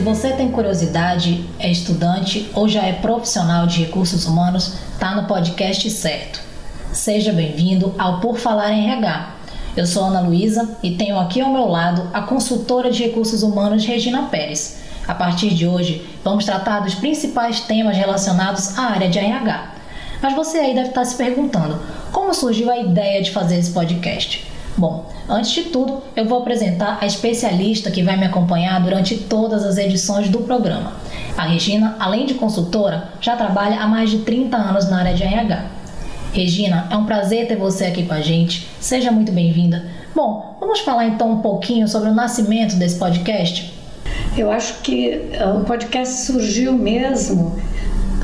[0.00, 5.88] você tem curiosidade, é estudante ou já é profissional de recursos humanos, tá no podcast
[5.90, 6.40] certo.
[6.92, 9.34] Seja bem-vindo ao Por Falar em RH.
[9.76, 13.84] Eu sou Ana Luísa e tenho aqui ao meu lado a consultora de recursos humanos
[13.84, 14.78] Regina Pérez.
[15.06, 19.74] A partir de hoje, vamos tratar dos principais temas relacionados à área de RH.
[20.22, 21.78] Mas você aí deve estar se perguntando:
[22.10, 24.53] como surgiu a ideia de fazer esse podcast?
[24.76, 29.64] Bom, antes de tudo, eu vou apresentar a especialista que vai me acompanhar durante todas
[29.64, 30.94] as edições do programa.
[31.36, 35.22] A Regina, além de consultora, já trabalha há mais de 30 anos na área de
[35.22, 35.64] RH.
[36.32, 38.68] Regina, é um prazer ter você aqui com a gente.
[38.80, 39.84] Seja muito bem-vinda.
[40.12, 43.72] Bom, vamos falar então um pouquinho sobre o nascimento desse podcast?
[44.36, 47.56] Eu acho que eh, o podcast surgiu mesmo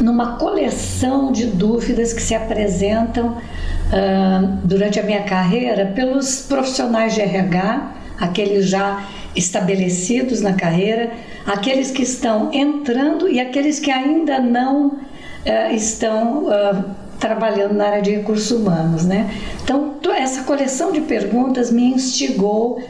[0.00, 7.20] numa coleção de dúvidas que se apresentam uh, durante a minha carreira pelos profissionais de
[7.20, 11.12] RH, aqueles já estabelecidos na carreira,
[11.46, 16.84] aqueles que estão entrando e aqueles que ainda não uh, estão uh,
[17.18, 19.30] trabalhando na área de recursos humanos, né?
[19.62, 22.82] Então, essa coleção de perguntas me instigou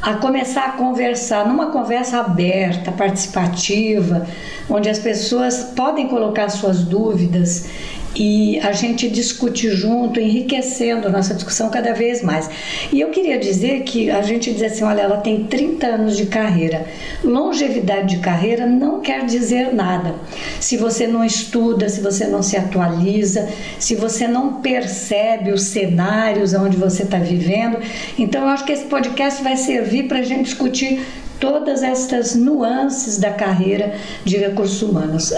[0.00, 4.26] a começar a conversar numa conversa aberta, participativa,
[4.68, 7.68] onde as pessoas podem colocar suas dúvidas
[8.14, 12.48] e a gente discute junto, enriquecendo nossa discussão cada vez mais.
[12.92, 16.26] E eu queria dizer que a gente diz assim: olha, ela tem 30 anos de
[16.26, 16.86] carreira.
[17.22, 20.14] Longevidade de carreira não quer dizer nada.
[20.60, 23.48] Se você não estuda, se você não se atualiza,
[23.78, 27.78] se você não percebe os cenários onde você está vivendo.
[28.18, 31.00] Então, eu acho que esse podcast vai servir para a gente discutir
[31.40, 35.32] todas estas nuances da carreira de recursos humanos.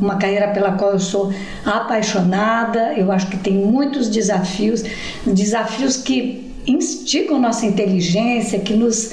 [0.00, 1.32] Uma carreira pela qual eu sou
[1.64, 4.82] apaixonada, eu acho que tem muitos desafios,
[5.26, 9.12] desafios que instigam nossa inteligência, que nos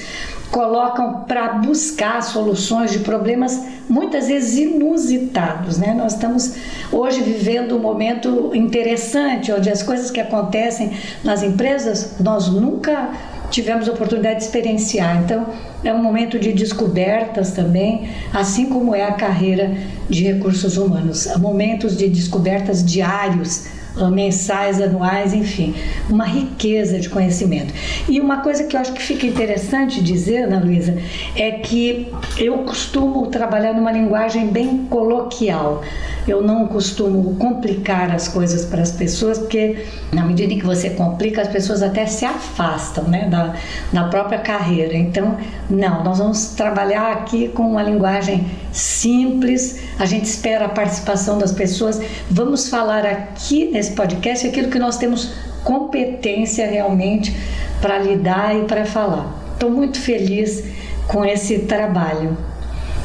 [0.52, 5.94] colocam para buscar soluções de problemas muitas vezes inusitados, né?
[5.94, 6.56] Nós estamos
[6.92, 10.92] hoje vivendo um momento interessante onde as coisas que acontecem
[11.24, 13.12] nas empresas nós nunca
[13.50, 15.22] tivemos a oportunidade de experienciar.
[15.24, 15.48] Então,
[15.84, 19.72] é um momento de descobertas também, assim como é a carreira
[20.10, 21.28] de recursos humanos.
[21.28, 23.68] Há momentos de descobertas diários
[24.12, 25.76] mensais, anuais, enfim,
[26.10, 27.74] uma riqueza de conhecimento.
[28.08, 30.98] E uma coisa que eu acho que fica interessante dizer, Ana Luísa,
[31.36, 32.08] é que
[32.38, 35.84] eu costumo trabalhar numa linguagem bem coloquial.
[36.28, 40.92] Eu não costumo complicar as coisas para as pessoas, porque na medida em que você
[40.92, 43.56] complica, as pessoas até se afastam né, da,
[43.92, 44.96] da própria carreira.
[44.96, 45.38] Então,
[45.70, 51.52] não, nós vamos trabalhar aqui com uma linguagem simples, a gente espera a participação das
[51.52, 52.00] pessoas.
[52.30, 55.32] Vamos falar aqui nesse podcast aquilo que nós temos
[55.64, 57.34] competência realmente
[57.82, 59.34] para lidar e para falar.
[59.54, 60.66] Estou muito feliz
[61.08, 62.38] com esse trabalho.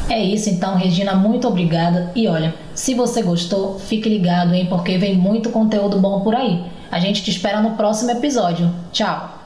[0.08, 2.10] É isso então, Regina, muito obrigada.
[2.14, 6.64] E olha, se você gostou, fique ligado, hein, porque vem muito conteúdo bom por aí.
[6.90, 8.68] A gente te espera no próximo episódio.
[8.92, 9.43] Tchau!